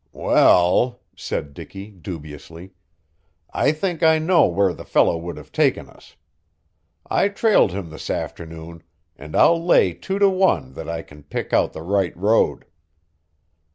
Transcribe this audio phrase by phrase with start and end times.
[0.13, 2.71] "Well," said Dicky dubiously,
[3.53, 6.15] "I think I know where the fellow would have taken us.
[7.05, 8.81] I trailed him this afternoon,
[9.15, 12.65] and I'll lay two to one that I can pick out the right road."